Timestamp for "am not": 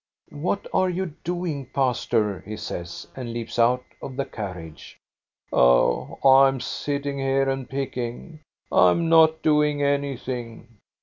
8.89-9.43